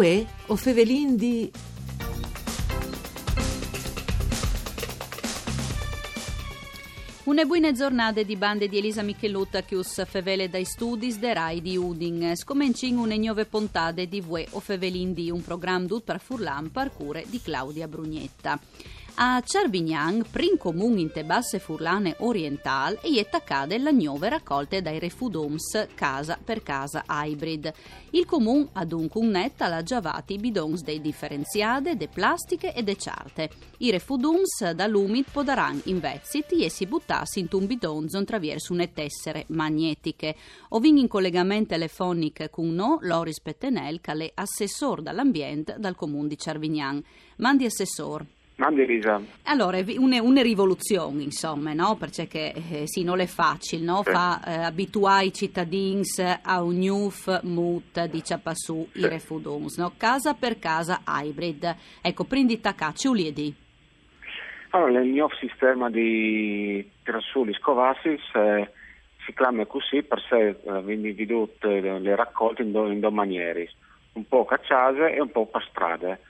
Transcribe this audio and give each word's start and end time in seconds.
Uè, 0.00 0.24
o 0.46 0.56
fevelin 0.56 1.14
di... 1.14 1.52
Une 7.24 7.44
buone 7.44 7.74
giornate 7.74 8.24
di 8.24 8.34
bande 8.36 8.66
di 8.66 8.78
Elisa 8.78 9.02
Michelutta 9.02 9.62
che 9.62 9.74
us 9.74 10.02
fevele 10.06 10.48
dai 10.48 10.64
studi 10.64 11.14
de 11.18 11.34
Rai 11.34 11.60
di 11.60 11.76
Udin. 11.76 12.32
Scomencin 12.34 12.96
une 12.96 13.18
nuove 13.18 13.44
puntate 13.44 14.08
di 14.08 14.22
Vue 14.22 14.46
o 14.52 14.60
Fevelin 14.60 15.12
di 15.12 15.30
un 15.30 15.42
programma 15.42 15.84
dut 15.84 16.04
per 16.04 16.18
Furlan 16.18 16.70
parcure 16.70 17.26
di 17.28 17.42
Claudia 17.42 17.86
Brugnetta. 17.86 18.58
A 19.14 19.42
Cervignan, 19.44 20.24
prin 20.30 20.56
comune 20.56 21.00
in 21.00 21.10
te 21.12 21.24
basse 21.24 21.58
furlane 21.58 22.16
oriental, 22.20 22.98
e 23.02 23.10
ietta 23.10 23.42
cade 23.42 23.78
la 23.78 23.90
nuove 23.90 24.28
raccolte 24.28 24.80
dai 24.80 24.98
refudums 24.98 25.88
casa 25.94 26.38
per 26.42 26.62
casa 26.62 27.04
hybrid. 27.06 27.72
Il 28.10 28.24
comune 28.24 28.68
ha 28.72 28.84
dunque 28.84 29.20
un 29.20 29.28
net 29.28 29.60
alla 29.60 29.82
giavati 29.82 30.38
bidons 30.38 30.82
dei 30.82 31.00
differenziade, 31.00 31.96
de 31.96 32.08
plastiche 32.08 32.72
e 32.72 32.82
de 32.82 32.96
ciarte. 32.96 33.50
I 33.78 33.90
refudums 33.90 34.70
da 34.72 34.86
lumit 34.86 35.30
podaran 35.30 35.80
invezziti 35.84 36.64
e 36.64 36.70
si 36.70 36.86
buttassi 36.86 37.40
in 37.40 37.48
un 37.52 37.66
bidonzon 37.66 38.24
traverso 38.24 38.72
une 38.72 38.92
tessere 38.92 39.44
magnetiche. 39.48 40.34
Ovin 40.70 40.96
in 40.96 41.08
collegamento 41.08 41.74
telefonico 41.74 42.48
con 42.48 42.74
no 42.74 42.98
Loris 43.02 43.40
Pettenel, 43.40 44.00
che 44.00 44.12
è 44.12 44.30
assessor 44.34 45.02
dall'ambiente 45.02 45.76
dal 45.78 45.94
comune 45.94 46.28
di 46.28 46.38
Cervignan. 46.38 47.02
Mandi 47.36 47.64
assessor. 47.66 48.24
Mandi 48.60 48.82
Elisa. 48.82 49.18
Allora, 49.44 49.82
una, 49.96 50.20
una 50.20 50.42
rivoluzione, 50.42 51.22
insomma, 51.22 51.72
no? 51.72 51.96
Perché 51.96 52.52
eh, 52.52 52.82
sì, 52.84 53.02
non 53.04 53.18
è 53.20 53.24
facile, 53.26 53.82
no? 53.82 54.02
Sì. 54.04 54.10
Fa 54.10 54.42
eh, 54.44 54.52
abituare 54.64 55.24
i 55.24 55.32
cittadini 55.32 56.02
a 56.42 56.62
un 56.62 56.76
NUF 56.76 57.40
mut 57.44 58.04
di 58.04 58.22
Ciapassù, 58.22 58.86
Sì. 58.92 58.98
i 59.00 59.08
refudums, 59.08 59.78
no? 59.78 59.92
Casa 59.96 60.34
per 60.34 60.58
casa 60.58 61.00
hybrid. 61.06 61.74
Ecco, 62.02 62.24
prendi 62.24 62.60
tacacci 62.60 63.08
u 63.08 63.14
liedi. 63.14 63.54
Allora, 64.72 65.00
il 65.00 65.08
nuovo 65.08 65.34
sistema 65.36 65.88
di 65.88 66.86
tirasuli 67.02 67.54
scovassis 67.54 68.20
eh, 68.34 68.70
si 69.24 69.32
chiama 69.32 69.64
così 69.64 70.02
perché 70.02 70.60
eh, 70.62 70.82
viene 70.82 71.14
vedute 71.14 71.80
le 71.80 72.14
raccolte 72.14 72.60
in 72.60 72.72
due 72.72 72.92
in 72.92 73.00
due 73.00 73.10
maniere, 73.10 73.70
un 74.12 74.28
po' 74.28 74.44
cacciate 74.44 75.14
e 75.14 75.20
un 75.20 75.30
po' 75.30 75.46
per 75.46 75.66
strade. 75.70 76.20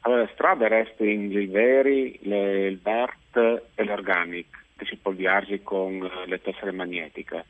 Allora, 0.00 0.22
le 0.22 0.30
strade 0.34 0.68
restano 0.68 1.10
i 1.10 1.46
veri, 1.46 2.18
le- 2.22 2.66
il 2.68 2.78
vert 2.80 3.36
e 3.74 3.84
l'organic, 3.84 4.46
che 4.76 4.84
si 4.84 4.96
può 4.96 5.10
avviarsi 5.10 5.62
con 5.62 5.98
le 6.26 6.40
tessere 6.40 6.70
magnetiche, 6.72 7.44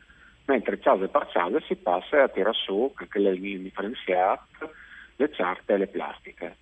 mentre 0.46 0.78
case 0.78 1.08
per 1.08 1.28
case 1.32 1.62
si 1.66 1.74
passa 1.76 2.22
a 2.22 2.28
tirare 2.28 2.54
su, 2.54 2.92
che 2.96 3.18
le 3.18 3.38
differenziate, 3.38 4.70
le 5.16 5.30
carte 5.30 5.72
e 5.74 5.78
le 5.78 5.86
plastiche. 5.88 6.56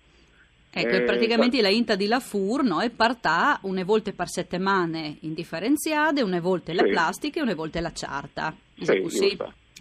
Ecco, 0.77 0.93
Eh, 0.95 0.97
e 0.97 1.01
praticamente 1.03 1.61
la 1.61 1.69
inta 1.69 1.95
di 1.95 2.05
Lafur, 2.07 2.61
no? 2.63 2.81
E 2.81 2.89
partà 2.89 3.59
une 3.61 3.85
volte 3.85 4.11
per 4.11 4.27
settimane 4.27 5.17
in 5.21 5.33
differenziate, 5.33 6.21
une 6.21 6.41
volte 6.41 6.73
le 6.73 6.83
Sì. 6.83 6.89
plastiche 6.89 7.39
e 7.39 7.43
une 7.43 7.53
volte 7.55 7.79
la 7.79 7.93
ciarta. 7.93 8.53
Sì. 8.81 9.37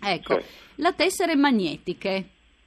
Ecco, 0.06 0.40
Sì. 0.40 0.46
la 0.76 0.92
tessere 0.92 1.34
magnetiche, 1.34 2.24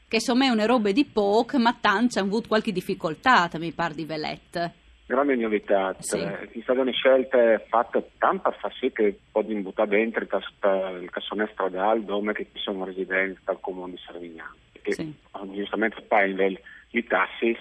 che 0.10 0.22
una 0.50 0.66
robe 0.66 0.94
di 0.94 1.04
poco, 1.04 1.60
ma 1.60 1.76
tanto 1.80 2.18
hanno 2.20 2.30
avuto 2.30 2.48
qualche 2.48 2.72
difficoltà, 2.72 3.50
mi 3.60 3.74
par 3.74 3.94
di 3.94 4.06
Velette. 4.06 4.74
Grande 5.06 5.36
novità, 5.36 5.96
Sì. 6.00 6.18
eh, 6.20 6.50
ci 6.54 6.62
sono 6.66 6.90
scelte 6.92 7.66
fatte 7.68 8.12
tanto 8.18 8.50
per 8.50 8.58
far 8.60 8.74
sì 8.76 8.92
che 8.92 9.18
possano 9.32 9.60
buttare 9.62 9.90
dentro 9.90 10.22
il, 10.22 10.28
cas- 10.30 11.02
il 11.02 11.10
cassone 11.10 11.50
stradale 11.52 12.04
dove 12.06 12.32
che 12.34 12.48
ci 12.54 12.60
sono 12.62 12.86
residenti 12.86 13.40
del 13.46 13.58
comune 13.60 13.92
di 13.92 14.00
Servignano. 14.06 14.56
Che 14.82 14.92
Sì. 14.94 15.14
giustamente 15.52 16.02
pagano 16.02 16.58
i 16.92 17.04
tassis 17.04 17.60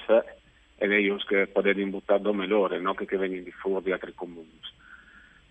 e 0.79 0.87
le 0.87 1.01
io 1.01 1.17
che 1.27 1.47
potete 1.49 1.85
buttare 1.85 2.21
dove 2.21 2.47
loro, 2.47 2.79
no? 2.81 2.95
che, 2.95 3.07
che 3.07 3.17
vengono 3.17 3.43
di 3.43 3.51
fuori 3.53 3.85
di 3.85 3.93
altri 3.93 4.13
comuni. 4.15 4.61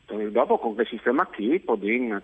E 0.07 0.31
dopo 0.31 0.59
con 0.59 0.75
quel 0.75 0.87
sistema 0.87 1.25
qui 1.25 1.59
possiamo 1.59 2.21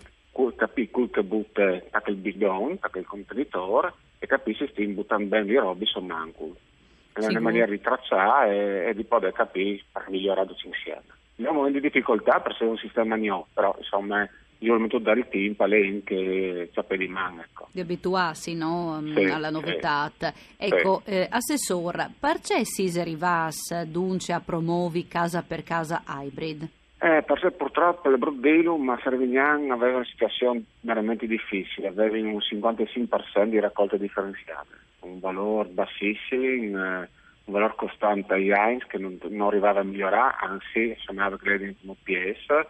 capire 0.56 0.90
quel 0.92 1.10
che 1.10 1.24
butta 1.24 1.62
il 2.08 2.16
bidon, 2.16 2.78
il 2.94 3.06
contenitore 3.06 3.94
e 4.24 4.28
capire 4.28 4.58
se 4.60 4.68
stiamo 4.72 4.94
buttando 4.94 5.26
bene 5.26 5.52
i 5.52 5.56
robi 5.56 5.86
su 5.88 6.00
manco 6.00 6.44
in 6.46 7.24
Sicuro. 7.24 7.42
maniera 7.42 7.66
di 7.66 7.82
tracciare 7.82 8.86
e, 8.86 8.90
e 8.90 8.94
di 8.94 9.04
poter 9.04 9.34
capire 9.34 9.84
per 9.92 10.06
migliorare 10.10 10.48
insieme. 10.64 11.02
Abbiamo 11.38 11.52
un 11.52 11.56
momento 11.66 11.80
di 11.80 11.88
difficoltà 11.88 12.40
per 12.40 12.52
essere 12.52 12.70
un 12.70 12.78
sistema 12.78 13.16
nuovo, 13.16 13.48
però 13.52 13.76
insomma 13.80 14.30
io 14.60 14.78
metto 14.78 15.00
dare 15.00 15.22
il 15.22 15.28
tempo 15.28 15.64
a 15.64 15.66
lei 15.66 16.04
che 16.04 16.70
c'è 16.72 16.84
per 16.84 17.00
di 17.00 17.08
mano, 17.08 17.42
ecco. 17.42 17.68
Di 17.72 17.80
abituarsi 17.80 18.54
no, 18.54 19.00
mm, 19.02 19.16
Sì, 19.16 19.24
alla 19.24 19.48
sì. 19.48 19.54
novità. 19.54 20.12
Ecco, 20.56 21.02
eh, 21.06 21.28
assessor, 21.30 22.12
perché 22.20 22.64
si 22.64 22.92
arrivas 23.00 23.82
dunque 23.86 24.34
a 24.34 24.40
promuovi 24.40 25.08
casa 25.08 25.42
per 25.42 25.64
casa 25.64 26.04
hybrid? 26.08 26.70
Eh, 27.04 27.24
perché 27.24 27.50
purtroppo 27.50 28.10
le 28.10 28.18
Brudelo, 28.20 28.78
ma 28.78 29.00
Servignan 29.02 29.72
aveva 29.72 29.96
una 29.96 30.06
situazione 30.06 30.62
veramente 30.82 31.26
difficile, 31.26 31.88
aveva 31.88 32.16
un 32.16 32.38
55% 32.38 33.46
di 33.46 33.60
raccolte 33.60 33.98
differenziate, 33.98 34.76
un 35.00 35.20
valore 35.20 35.70
bassissimo, 35.70 36.44
un, 36.44 36.76
eh, 36.78 37.10
un 37.46 37.54
valore 37.54 37.74
costante 37.76 38.36
agli 38.36 38.52
Heinz 38.52 38.86
che 38.86 39.00
non, 39.00 39.18
non 39.30 39.48
arrivava 39.48 39.80
a 39.80 39.84
migliorare, 39.84 40.36
anzi 40.42 40.96
sembrava 41.04 41.40
che 41.40 41.52
era 41.52 41.66
in 41.66 41.96
PS, 42.04 42.68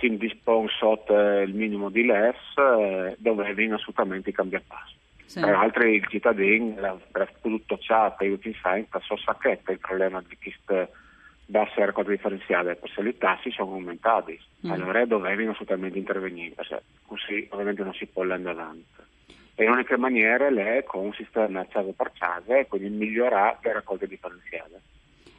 si 0.00 0.16
dispone 0.16 0.66
sotto 0.76 1.14
il 1.16 1.54
minimo 1.54 1.90
di 1.90 2.04
LES, 2.04 2.56
eh, 2.56 3.14
doveva 3.18 3.74
assolutamente 3.76 4.32
cambiare 4.32 4.64
passo. 4.66 4.94
Sì. 5.26 5.38
Tra 5.38 5.52
l'altro 5.52 5.86
il 5.86 6.04
cittadino 6.08 7.00
per 7.12 7.32
tutto 7.40 7.78
ciò 7.78 8.16
che 8.16 8.24
io 8.24 8.38
ti 8.38 8.52
sai, 8.60 8.84
so 9.00 9.16
sacchetta 9.16 9.70
il 9.70 9.78
problema 9.78 10.20
di 10.26 10.36
queste 11.44 11.52
basse 11.52 11.84
raccolte 11.84 12.10
differenziate, 12.12 12.74
perché 12.76 13.02
le 13.02 13.18
tasse 13.18 13.50
sono 13.50 13.72
aumentate, 13.72 14.38
Mm. 14.64 14.70
allora 14.70 15.04
dovevano 15.04 15.50
assolutamente 15.50 15.98
intervenire, 15.98 16.54
così 17.06 17.46
ovviamente 17.50 17.82
non 17.82 17.92
si 17.92 18.06
può 18.06 18.22
andare 18.22 18.58
avanti. 18.58 18.84
E 19.56 19.66
l'unica 19.66 19.96
maniera 19.98 20.48
è 20.48 20.82
con 20.84 21.04
un 21.04 21.12
sistema 21.12 21.64
case 21.66 21.92
per 21.92 22.10
case, 22.18 22.66
quindi 22.66 22.88
migliorare 22.88 23.58
le 23.62 23.72
raccolte 23.74 24.06
differenziate. 24.06 24.80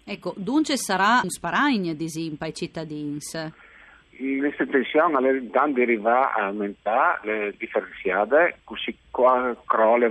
Ecco, 0.05 0.33
dunque 0.37 0.77
sarà 0.77 1.21
un 1.23 1.29
sparagno 1.29 1.93
di 1.93 2.07
simpa 2.07 2.45
ai 2.45 2.53
cittadini. 2.53 3.17
Questa 3.19 4.63
intenzione 4.63 5.27
è 5.27 5.81
arriva 5.81 6.33
a 6.33 6.45
aumentare 6.45 7.19
le 7.23 7.53
differenziate, 7.57 8.59
così 8.63 8.95
crolla 9.09 10.05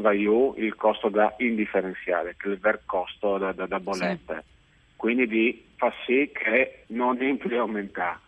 il 0.57 0.75
costo 0.77 1.09
da 1.09 1.33
indifferenziale, 1.39 2.35
che 2.37 2.49
è 2.49 2.51
il 2.51 2.59
vero 2.59 2.81
costo 2.85 3.39
da, 3.39 3.53
da, 3.53 3.67
da 3.67 3.79
bollette. 3.81 4.45
Quindi 5.05 5.27
di 5.27 5.65
far 5.77 5.93
sì 6.07 6.31
che 6.33 6.85
non 6.87 7.23
impli 7.23 7.59
aumentare, 7.59 8.21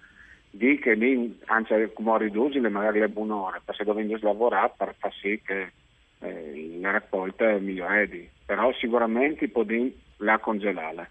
di 0.50 0.78
che 0.78 0.92
lì, 0.92 1.40
anzi 1.46 1.72
come 1.94 2.18
ridurre 2.18 2.60
magari 2.68 2.98
le 2.98 3.08
buone 3.08 3.32
ore, 3.32 3.62
perché 3.64 3.82
dovendo 3.82 4.18
lavorare 4.20 4.74
per 4.76 4.94
far 4.98 5.10
sì 5.14 5.40
che 5.42 5.72
eh, 6.18 6.76
le 6.78 6.92
raccolte 6.92 7.58
migliorino, 7.60 8.28
però 8.44 8.74
sicuramente 8.74 9.48
possiamo 9.48 9.90
la 10.18 10.38
congelare. 10.38 11.10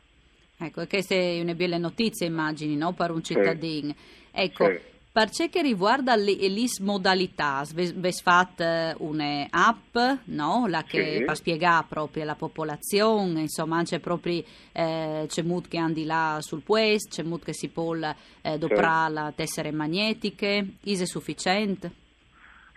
Ecco, 0.59 0.81
e 0.81 0.87
queste 0.87 1.39
è 1.39 1.41
una 1.41 1.55
bella 1.55 1.79
notizia, 1.79 2.27
immagini, 2.27 2.75
no? 2.75 2.93
per 2.93 3.09
un 3.09 3.23
Sì. 3.23 3.33
cittadino. 3.33 3.95
Ecco, 4.31 4.69
Sì. 4.69 4.79
Per 5.15 5.29
ciò 5.29 5.47
che 5.47 5.61
riguarda 5.61 6.13
le, 6.17 6.35
le 6.35 6.65
modalità, 6.81 7.59
avete 7.59 8.11
fatto 8.11 8.65
un'app, 8.97 9.97
no? 10.25 10.67
La 10.67 10.83
che 10.83 11.19
Sì. 11.19 11.23
per 11.23 11.37
spiegare 11.37 11.85
proprio 11.87 12.23
alla 12.23 12.35
popolazione, 12.35 13.39
insomma, 13.39 13.81
c'è 13.83 13.99
proprio, 13.99 14.43
eh, 14.73 15.25
c'è 15.29 15.41
molto 15.41 15.69
che 15.69 15.77
andi 15.77 16.03
là 16.03 16.39
sul 16.41 16.63
puest, 16.63 17.11
c'è 17.11 17.23
molto 17.23 17.45
che 17.45 17.53
si 17.53 17.69
può 17.69 17.95
eh, 17.95 18.57
doprare 18.57 19.13
le 19.13 19.31
tessere 19.33 19.71
magnetiche, 19.71 20.73
è 20.83 21.05
sufficiente? 21.05 22.03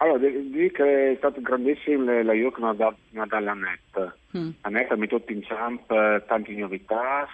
Allora, 0.01 0.19
di, 0.19 0.51
di 0.51 0.71
che 0.71 1.13
è 1.13 1.15
stato 1.17 1.41
grandissimo 1.41 2.05
le- 2.05 2.23
l'aiuto 2.23 2.73
da, 2.73 2.95
dalla 3.27 3.55
net. 3.55 4.17
Mm. 4.37 4.51
La 4.63 4.71
net 4.71 4.93
ha 4.93 4.97
messo 4.97 5.23
in 5.27 5.45
campo 5.45 5.95
eh, 5.95 6.23
tante 6.27 6.53
novità, 6.53 7.27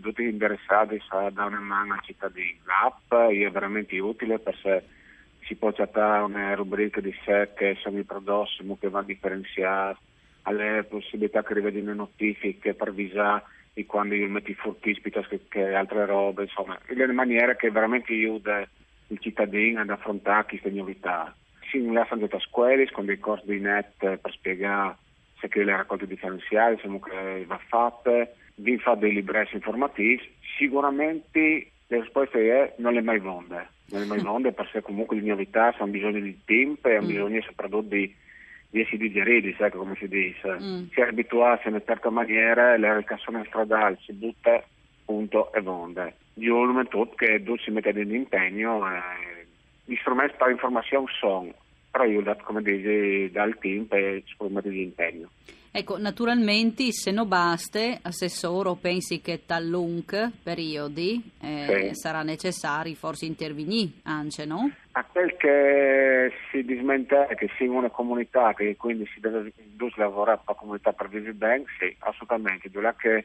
tutti 0.00 0.22
interessati 0.22 1.00
a 1.08 1.30
dare 1.30 1.48
una 1.48 1.60
mano 1.60 1.94
ai 1.94 2.00
cittadini. 2.02 2.60
L'app 2.64 3.12
è 3.30 3.50
veramente 3.50 3.98
utile 3.98 4.38
perché 4.38 4.84
si 5.42 5.56
può 5.56 5.72
chattare 5.72 6.22
una 6.22 6.54
rubrica 6.54 7.00
di 7.00 7.14
sé 7.24 7.50
che 7.54 7.76
sono 7.80 7.98
i 7.98 8.04
prodotti 8.04 8.64
che 8.78 8.88
vanno 8.88 9.06
differenziati, 9.06 9.98
alle 10.42 10.84
possibilità 10.88 11.42
che 11.42 11.54
rivedono 11.54 11.94
notifiche 11.94 12.74
per 12.74 12.88
avvisare 12.88 13.42
di 13.72 13.86
quando 13.86 14.14
io 14.14 14.28
metto 14.28 14.52
i 14.52 14.54
furti 14.54 14.96
piuttosto 15.00 15.30
che, 15.30 15.40
che 15.48 15.74
altre 15.74 16.06
robe, 16.06 16.44
insomma, 16.44 16.78
una 16.88 17.12
maniera 17.12 17.56
che 17.56 17.72
veramente 17.72 18.12
aiuta 18.12 18.64
il 19.08 19.18
cittadino 19.18 19.80
ad 19.80 19.90
affrontare 19.90 20.46
queste 20.46 20.70
novità. 20.70 21.34
Si 21.74 21.90
lasciano 21.90 22.24
delle 22.24 22.40
scuole 22.40 22.88
con 22.92 23.04
dei 23.04 23.18
corsi 23.18 23.46
di 23.46 23.58
net 23.58 23.96
per 23.98 24.30
spiegare 24.30 24.94
se 25.40 25.48
che 25.48 25.64
le 25.64 25.74
raccolte 25.74 26.06
differenziali, 26.06 26.78
se 26.80 26.88
che 26.88 27.44
va 27.48 27.58
fatte, 27.66 28.36
di 28.54 28.78
fare 28.78 29.00
dei 29.00 29.12
libretti 29.12 29.56
informativi, 29.56 30.22
sicuramente 30.56 31.70
le 31.88 32.00
risposte 32.00 32.38
è 32.48 32.74
non 32.78 32.92
le 32.92 33.00
mai 33.00 33.18
vonde, 33.18 33.66
non 33.86 34.02
le 34.02 34.06
mai 34.06 34.20
vonde 34.20 34.52
perché 34.52 34.82
comunque 34.82 35.16
le 35.16 35.26
novità 35.26 35.74
hanno 35.76 35.90
bisogno 35.90 36.20
di 36.20 36.38
tempo 36.44 36.88
e 36.88 36.94
hanno 36.94 37.06
Mm. 37.06 37.08
bisogno 37.08 37.42
soprattutto 37.42 37.88
di, 37.88 38.14
di 38.70 38.86
si 38.88 38.96
digerire, 38.96 39.56
ecco 39.58 39.78
come 39.78 39.96
si 39.96 40.06
dice. 40.06 40.52
Mm. 40.52 40.84
Si 40.92 41.00
è 41.00 41.08
abituato 41.08 41.66
in 41.66 41.74
una 41.74 41.82
certa 41.84 42.10
maniera, 42.10 42.76
le 42.76 43.02
cassone 43.04 43.44
stradale 43.48 43.98
si 44.04 44.12
butta, 44.12 44.62
punto 45.04 45.52
e 45.52 45.60
vonde. 45.60 46.14
Io 46.34 46.62
lo 46.62 46.72
metto 46.72 47.10
che 47.16 47.42
dove 47.42 47.58
si 47.58 47.72
mette 47.72 47.90
in 47.90 48.14
impegno, 48.14 48.88
eh, 48.88 49.46
gli 49.86 49.96
strumenti 49.96 50.36
per 50.38 50.50
informazione 50.50 51.06
sono, 51.18 51.52
però 51.94 52.06
io 52.06 52.36
come 52.42 52.60
dici 52.60 53.30
dal 53.30 53.56
team 53.60 53.84
per 53.84 54.20
strumenti 54.26 54.68
di 54.68 54.82
impegno. 54.82 55.30
Ecco, 55.70 55.96
naturalmente 55.96 56.90
se 56.90 57.12
non 57.12 57.28
baste, 57.28 58.00
assessore, 58.02 58.74
pensi 58.80 59.20
che 59.20 59.44
talunque 59.46 60.32
periodi 60.42 61.22
eh, 61.40 61.90
sì. 61.90 61.94
sarà 61.94 62.24
necessario 62.24 62.94
forse 62.96 63.26
intervenire 63.26 63.92
anche, 64.02 64.44
no? 64.44 64.72
A 64.90 65.04
quel 65.04 65.36
che 65.36 66.32
si 66.50 66.64
dismenta 66.64 67.26
che 67.26 67.48
sia 67.56 67.70
una 67.70 67.90
comunità 67.90 68.54
che 68.54 68.74
quindi 68.76 69.06
si 69.14 69.20
deve 69.20 69.52
lavorare 69.94 70.38
per 70.38 70.54
la 70.54 70.60
comunità 70.60 70.92
per 70.92 71.08
vivere 71.08 71.32
bene, 71.32 71.64
sì, 71.78 71.94
assolutamente. 72.00 72.70
Dove 72.70 72.92
che 72.98 73.24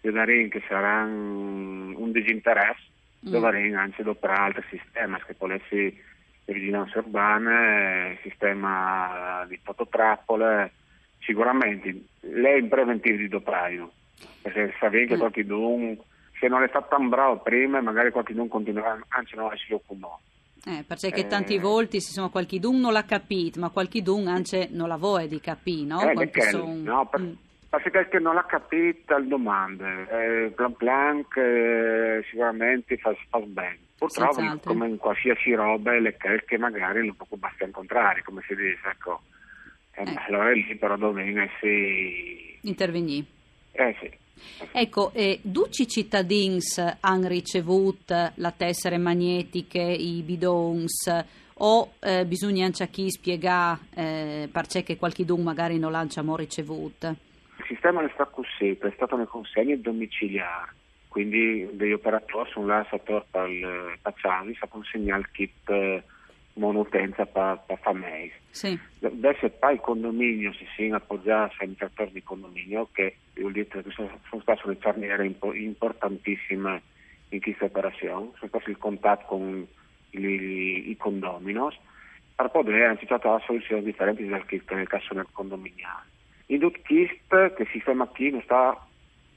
vedremo 0.00 0.48
che 0.48 0.62
sarà 0.66 1.02
un, 1.04 1.94
un 1.94 2.12
disinteresse, 2.12 2.82
mm. 3.26 3.30
dovremo 3.30 3.78
anche 3.78 4.00
adoperare 4.00 4.54
altri 4.54 4.78
sistemi 4.78 5.16
che 5.26 5.34
può 5.34 5.46
essere 6.46 6.58
vigilanza 6.58 6.98
urbana, 6.98 8.16
sistema 8.22 9.44
di 9.48 9.58
fototrappole 9.62 10.72
sicuramente 11.26 12.04
lei 12.20 12.62
è 12.62 12.68
preventivo 12.68 13.16
di 13.16 13.28
dopraio, 13.28 13.90
perché 14.40 14.72
sa 14.78 14.88
bene 14.88 15.06
che 15.06 15.16
mm. 15.16 15.18
qualcuno, 15.18 15.96
se 16.38 16.46
non 16.48 16.62
è 16.62 16.68
stato 16.68 16.86
tan 16.90 17.08
bravo 17.08 17.40
prima, 17.40 17.80
magari 17.80 18.12
qualcuno 18.12 18.46
continuerà, 18.46 18.98
anzi 19.08 19.34
non 19.34 19.50
si 19.56 19.72
occupò. 19.72 20.18
Eh, 20.64 20.84
perché 20.84 21.08
eh, 21.14 21.26
tanti 21.26 21.58
volti 21.58 22.00
si 22.00 22.12
sono 22.12 22.30
qualcuno 22.30 22.78
non 22.78 22.92
l'ha 22.92 23.04
capito, 23.04 23.60
ma 23.60 23.70
qualcuno 23.70 24.30
anche 24.30 24.68
non 24.70 24.88
la 24.88 24.96
vuole 24.96 25.28
di 25.28 25.40
capire, 25.40 25.86
no? 25.86 26.00
Eh, 26.10 26.30
son... 26.50 26.82
no 26.82 27.06
per, 27.06 27.20
mm. 27.20 27.32
Perché 27.90 28.18
non 28.18 28.34
l'ha 28.34 28.46
capito 28.46 29.14
al 29.14 29.26
domande, 29.26 30.06
eh, 30.10 30.52
plan 30.54 30.74
plan 30.76 31.24
eh, 31.34 32.24
sicuramente 32.30 32.96
fa, 32.96 33.14
fa 33.28 33.40
bene. 33.40 33.78
Purtroppo, 33.98 34.58
come 34.62 34.88
in 34.88 34.98
qualsiasi 34.98 35.54
roba, 35.54 35.98
le 35.98 36.16
che 36.16 36.58
magari 36.58 37.04
non 37.04 37.16
può 37.16 37.26
basta 37.36 37.64
incontrare, 37.64 38.22
come 38.22 38.42
si 38.46 38.54
dice, 38.54 38.80
ecco. 38.90 39.22
Eh, 39.92 40.02
ecco. 40.02 40.20
Allora 40.26 40.52
lì 40.52 40.76
però 40.76 40.96
domenica 40.96 41.48
si... 41.60 42.58
Intervenì. 42.62 43.26
Eh 43.72 43.96
sì. 44.00 44.10
Ecco, 44.72 45.12
eh, 45.12 45.38
duci 45.42 45.88
cittadini 45.88 46.58
hanno 47.00 47.28
ricevuto 47.28 48.32
la 48.34 48.50
tessere 48.52 48.98
magnetiche, 48.98 49.80
i 49.80 50.22
bidons, 50.22 51.24
o 51.54 51.94
eh, 52.00 52.26
bisogna 52.26 52.66
anche 52.66 52.82
a 52.82 52.86
chi 52.86 53.10
spiegare 53.10 53.80
eh, 53.94 54.48
perché 54.52 54.96
qualcuno 54.98 55.42
magari 55.42 55.78
non 55.78 55.92
l'ha 55.92 56.06
mai 56.22 56.46
sistema 57.66 58.04
è 58.04 58.10
stato 58.12 58.42
così, 58.42 58.70
è 58.70 58.92
stata 58.94 59.14
una 59.14 59.26
consegna 59.26 59.76
domiciliare, 59.76 60.72
quindi 61.08 61.68
degli 61.72 61.92
operatori 61.92 62.50
sono 62.50 62.66
là 62.66 62.86
a 62.88 62.98
torta 62.98 63.42
al 63.42 63.96
Pacciani, 64.00 64.54
sa 64.54 64.66
consegnare 64.66 65.20
il 65.20 65.30
kit 65.30 65.68
eh, 65.70 66.02
monoutenza 66.54 67.26
per, 67.26 67.62
per 67.66 67.78
famiglie. 67.80 68.32
Sì. 68.50 68.78
Adesso 69.02 69.48
poi 69.50 69.74
il 69.74 69.80
condominio 69.80 70.52
si 70.52 70.66
si 70.74 70.90
appoggia 70.90 71.44
ai 71.44 71.50
amministratori 71.58 72.12
di 72.12 72.22
condominio 72.22 72.88
che 72.92 73.16
detto 73.32 73.82
sono, 73.90 74.18
sono 74.28 74.42
state 74.42 74.62
una 74.64 74.76
cerniera 74.80 75.22
importantissima 75.22 76.80
in 77.30 77.40
questa 77.40 77.64
operazione, 77.64 78.30
sono 78.36 78.48
stati 78.48 78.70
in 78.70 78.78
contatto 78.78 79.24
con 79.26 79.66
i, 80.10 80.90
i 80.90 80.96
condominos 80.96 81.76
per 82.34 82.50
poter 82.50 82.82
anticipare 82.82 83.42
soluzioni 83.44 83.82
differenti 83.82 84.26
dal 84.26 84.44
kit 84.44 84.70
nel 84.72 84.86
caso 84.86 85.14
del 85.14 85.26
condominiale. 85.32 86.14
In 86.46 86.60
questo 86.60 87.54
che 87.54 87.62
il 87.62 87.68
sistema 87.70 88.08
non 88.16 88.42
sta 88.42 88.86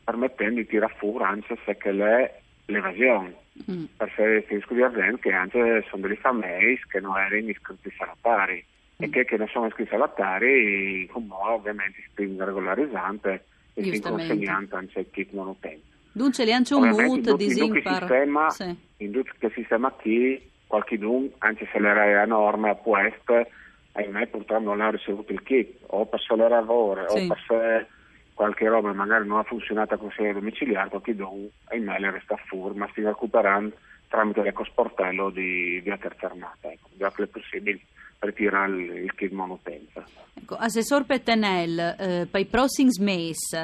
permettendo 0.03 0.55
di 0.55 0.67
tirare 0.67 0.93
fuori 0.97 1.23
anche 1.23 1.57
se 1.65 1.77
che 1.77 1.89
è 1.89 2.39
l'evasione 2.65 3.35
mm. 3.69 3.83
perché 3.97 4.43
finisco 4.47 4.73
di 4.73 4.81
avere 4.81 5.17
che 5.19 5.31
anche 5.31 5.85
sono 5.89 6.03
delle 6.03 6.15
famiglie 6.15 6.79
che 6.87 6.99
non 6.99 7.17
erano 7.17 7.49
iscritti 7.49 7.93
salatari 7.97 8.63
mm. 8.63 9.03
e 9.03 9.09
che, 9.09 9.25
che 9.25 9.37
non 9.37 9.47
sono 9.47 9.67
iscritti 9.67 9.91
salatari 9.91 11.07
come 11.11 11.27
ovviamente 11.29 11.99
si 12.01 12.07
spingono 12.09 12.45
regolarizzante 12.45 13.43
e 13.73 13.83
si 13.83 14.01
consegnante 14.01 14.75
anche 14.75 14.99
il 14.99 15.07
kit 15.11 15.31
monotempo. 15.31 15.87
Dunque 16.11 16.45
le 16.45 16.53
anche 16.53 16.73
un 16.73 16.89
mood 16.89 17.35
di 17.35 17.49
Zimpar. 17.49 17.99
Sistema, 17.99 18.49
sì. 18.49 18.75
In 18.97 19.11
tutto 19.11 19.49
sistema 19.53 19.89
qui, 19.91 20.41
qualche 20.67 20.97
dun, 20.97 21.29
anche 21.37 21.67
se 21.71 21.79
l'era 21.79 22.25
norma 22.25 22.71
opposta, 22.71 23.47
ahimè 23.93 24.27
purtroppo 24.27 24.63
non 24.63 24.81
ha 24.81 24.89
ricevuto 24.89 25.31
il 25.33 25.43
kit, 25.43 25.79
o 25.87 26.05
per 26.05 26.19
solo 26.19 26.47
lavoro, 26.47 27.07
sì. 27.09 27.25
o 27.25 27.35
per 27.35 27.87
qualche 28.33 28.67
roba 28.67 28.93
magari 28.93 29.27
non 29.27 29.39
ha 29.39 29.43
funzionato 29.43 29.97
con 29.97 30.11
sé 30.11 30.31
domiciliare, 30.31 30.89
qualche 30.89 31.15
don, 31.15 31.49
ahimè, 31.65 31.99
le 31.99 32.11
resta 32.11 32.37
fuori, 32.47 32.77
ma 32.77 32.89
si 32.93 33.01
recuperando 33.01 33.75
tramite 34.07 34.41
l'ecosportello 34.41 35.29
di 35.29 35.79
via 35.83 35.97
terza 35.97 36.27
armata, 36.27 36.71
ecco, 36.71 36.89
già 36.97 37.11
che 37.11 37.23
è 37.23 37.27
possibile 37.27 37.79
ritirare 38.19 38.71
il, 38.71 38.95
il 39.03 39.15
kit 39.15 39.31
monotenza. 39.31 40.03
Ecco, 40.33 40.55
Assessor 40.55 41.05
Pettenel, 41.05 41.79
eh, 41.79 42.27
per 42.29 42.41
i 42.41 42.45
prossimi 42.45 42.89
mesi, 42.99 43.57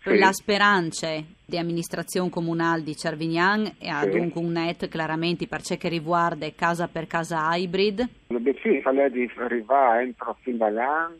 sì. 0.00 0.18
la 0.18 0.32
speranza 0.32 1.08
di 1.46 1.58
amministrazione 1.58 2.30
comunale 2.30 2.82
di 2.82 2.96
Cervignan 2.96 3.74
e 3.78 3.88
ad 3.88 4.10
sì. 4.10 4.32
un 4.34 4.52
net 4.52 4.88
chiaramente 4.88 5.46
per 5.46 5.62
ciò 5.62 5.76
che 5.76 5.88
riguarda 5.88 6.48
casa 6.56 6.88
per 6.88 7.06
casa 7.06 7.54
hybrid? 7.54 8.08
L'obiettivo 8.28 8.90
è 8.90 9.10
di 9.10 9.30
arrivare 9.36 10.04
entro 10.04 10.36
fin 10.40 10.56
dall'anno 10.56 11.18